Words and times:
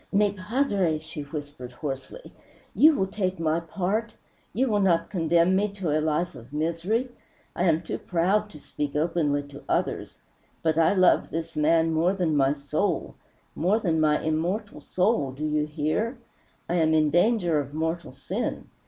"Mi 0.11 0.31
padre!" 0.33 0.97
she 0.97 1.21
whispered 1.21 1.71
hoarsely, 1.73 2.33
"you 2.73 2.95
will 2.95 3.05
take 3.05 3.39
my 3.39 3.59
part! 3.59 4.15
You 4.51 4.67
will 4.67 4.79
not 4.79 5.11
condemn 5.11 5.55
me 5.55 5.67
to 5.73 5.95
a 5.95 6.01
life 6.01 6.33
of 6.33 6.51
misery! 6.51 7.09
I 7.55 7.65
am 7.65 7.83
too 7.83 7.99
proud 7.99 8.49
to 8.49 8.59
speak 8.59 8.95
openly 8.95 9.43
to 9.49 9.61
others 9.69 10.17
but 10.63 10.75
I 10.75 10.95
love 10.95 11.29
this 11.29 11.55
man 11.55 11.93
more 11.93 12.13
than 12.13 12.35
my 12.35 12.55
soul 12.55 13.13
more 13.53 13.77
than 13.79 13.99
my 14.01 14.19
immortal 14.19 14.81
soul. 14.81 15.33
Do 15.33 15.45
you 15.45 15.67
hear? 15.67 16.17
I 16.67 16.77
am 16.77 16.95
in 16.95 17.11
danger 17.11 17.59
of 17.59 17.75
mortal 17.75 18.11
sin. 18.11 18.69